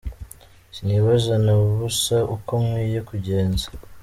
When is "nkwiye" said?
2.63-2.99